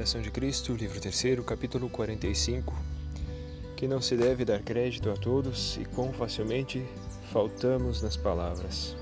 [0.00, 2.72] Imitação de Cristo, livro 3, capítulo 45,
[3.76, 6.82] que não se deve dar crédito a todos e quão facilmente
[7.30, 8.96] faltamos nas palavras.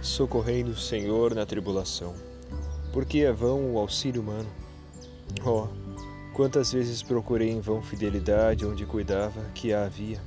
[0.00, 2.14] Socorrendo o Senhor na tribulação,
[2.92, 4.48] porque é vão o auxílio humano.
[5.44, 5.66] Oh,
[6.32, 10.20] quantas vezes procurei em vão fidelidade onde cuidava que a havia.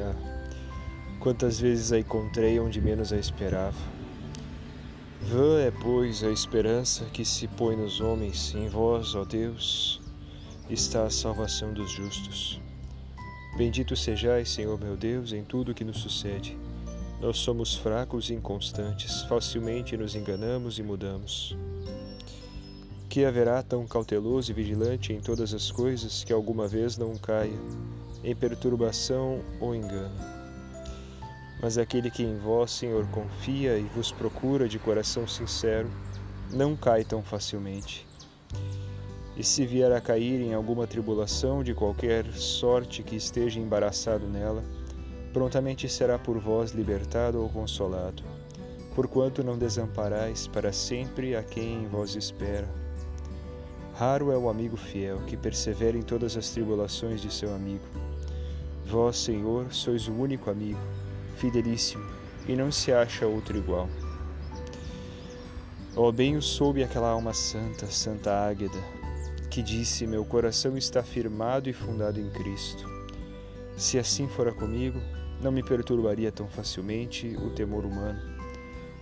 [0.00, 4.01] Ah, quantas vezes a encontrei onde menos a esperava
[5.24, 10.00] Vã é, pois, a esperança que se põe nos homens, em vós, ó Deus,
[10.68, 12.60] está a salvação dos justos.
[13.56, 16.58] Bendito sejais, Senhor meu Deus, em tudo que nos sucede.
[17.20, 21.56] Nós somos fracos e inconstantes, facilmente nos enganamos e mudamos.
[23.08, 27.58] Que haverá tão cauteloso e vigilante em todas as coisas que alguma vez não caia
[28.24, 30.41] em perturbação ou engano?
[31.62, 35.88] Mas aquele que em vós, Senhor, confia e vos procura de coração sincero,
[36.50, 38.04] não cai tão facilmente.
[39.36, 44.64] E se vier a cair em alguma tribulação de qualquer sorte que esteja embaraçado nela,
[45.32, 48.24] prontamente será por vós libertado ou consolado,
[48.96, 52.68] porquanto não desamparais para sempre a quem em vós espera.
[53.94, 57.84] Raro é o amigo fiel que persevera em todas as tribulações de seu amigo.
[58.84, 60.80] Vós, Senhor, sois o único amigo
[61.36, 62.04] fidelíssimo,
[62.46, 63.88] e não se acha outro igual.
[65.94, 68.78] Oh, bem o soube aquela alma santa, Santa Águeda,
[69.50, 72.88] que disse: Meu coração está firmado e fundado em Cristo.
[73.76, 74.98] Se assim fora comigo,
[75.42, 78.20] não me perturbaria tão facilmente o temor humano,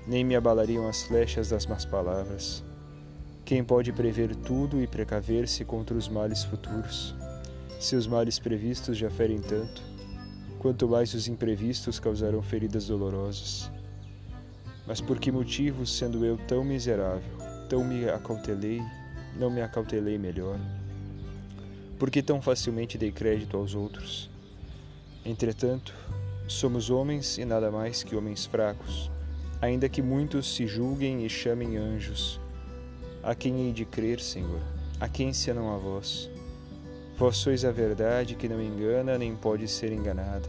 [0.06, 2.64] nem me abalariam as flechas das más palavras.
[3.45, 7.14] Quem pode prever tudo e precaver-se contra os males futuros?
[7.78, 9.83] Se os males previstos já ferem tanto,
[10.61, 13.70] quanto mais os imprevistos causarão feridas dolorosas.
[14.86, 17.33] Mas por que motivo, sendo eu tão miserável,
[17.67, 18.83] tão me acautelei,
[19.39, 20.61] não me acautelei melhor?
[21.98, 24.29] Por que tão facilmente dei crédito aos outros?
[25.24, 25.95] Entretanto,
[26.46, 29.11] somos homens e nada mais que homens fracos,
[29.63, 32.39] ainda que muitos se julguem e chamem anjos.
[33.23, 34.61] A quem hei de crer, Senhor?
[35.01, 36.29] A quem senão a vós?
[37.20, 40.48] Vós sois a verdade que não engana nem pode ser enganada.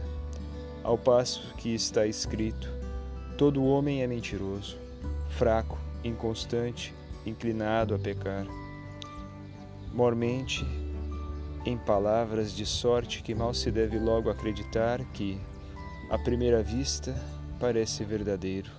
[0.82, 2.66] Ao passo que está escrito:
[3.36, 4.78] todo homem é mentiroso,
[5.28, 6.94] fraco, inconstante,
[7.26, 8.46] inclinado a pecar.
[9.92, 10.64] Mormente
[11.66, 15.38] em palavras de sorte que mal se deve logo acreditar que,
[16.08, 17.14] à primeira vista,
[17.60, 18.70] parece verdadeiro.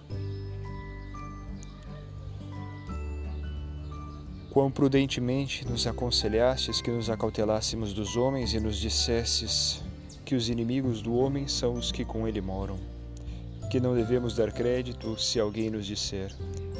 [4.53, 9.81] Quão prudentemente nos aconselhastes que nos acautelássemos dos homens e nos dissesses
[10.23, 12.77] que os inimigos do homem são os que com ele moram.
[13.71, 16.31] Que não devemos dar crédito se alguém nos disser: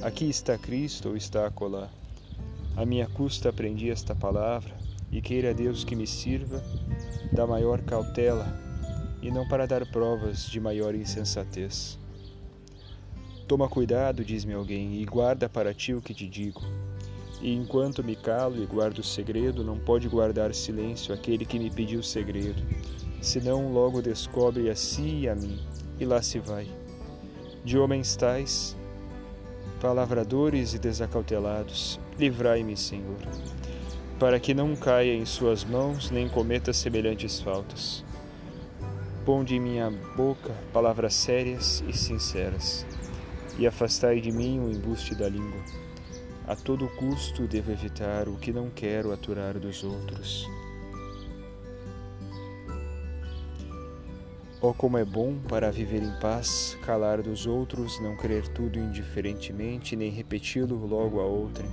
[0.03, 1.89] Aqui está Cristo ou está acolá.
[2.77, 4.75] A minha custa aprendi esta palavra
[5.11, 6.63] e queira Deus que me sirva
[7.31, 8.55] da maior cautela
[9.19, 11.97] e não para dar provas de maior insensatez.
[13.47, 16.61] Toma cuidado, diz-me alguém, e guarda para ti o que te digo
[17.43, 21.69] e enquanto me calo e guardo o segredo, não pode guardar silêncio aquele que me
[21.69, 22.63] pediu o segredo,
[23.21, 25.59] senão logo descobre a si e a mim,
[25.99, 26.65] e lá se vai.
[27.61, 28.77] De homens tais,
[29.81, 33.19] palavradores e desacautelados, livrai-me, Senhor,
[34.17, 38.05] para que não caia em suas mãos nem cometa semelhantes faltas.
[39.25, 42.85] Ponde em minha boca palavras sérias e sinceras,
[43.59, 45.61] e afastai de mim o embuste da língua
[46.47, 50.47] a todo custo devo evitar o que não quero aturar dos outros.
[54.61, 59.95] Oh, como é bom para viver em paz, calar dos outros, não crer tudo indiferentemente,
[59.95, 61.69] nem repeti-lo logo a outrem.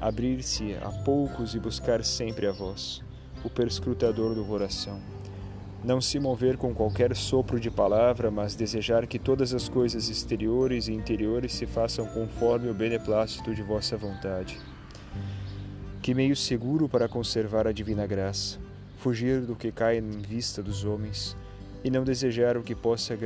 [0.00, 3.02] Abrir-se a poucos e buscar sempre a voz,
[3.44, 5.00] o perscrutador do coração
[5.84, 10.86] não se mover com qualquer sopro de palavra, mas desejar que todas as coisas exteriores
[10.86, 14.60] e interiores se façam conforme o beneplácito de vossa vontade.
[16.00, 18.60] Que meio seguro para conservar a divina graça,
[18.98, 21.36] fugir do que cai em vista dos homens
[21.82, 23.18] e não desejar o que possa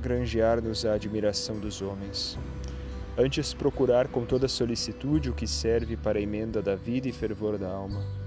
[0.00, 2.36] granjear-nos a admiração dos homens.
[3.16, 7.56] Antes procurar com toda solicitude o que serve para a emenda da vida e fervor
[7.56, 8.23] da alma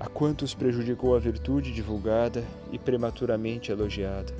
[0.00, 2.42] a quantos prejudicou a virtude divulgada
[2.72, 4.34] e prematuramente elogiada.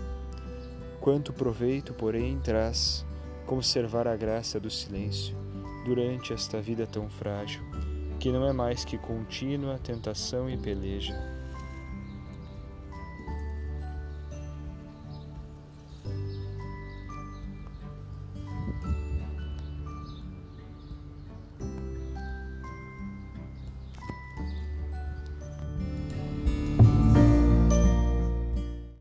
[1.02, 3.04] Quanto proveito, porém, traz
[3.44, 5.36] conservar a graça do silêncio
[5.84, 7.62] durante esta vida tão frágil,
[8.18, 11.14] que não é mais que contínua tentação e peleja.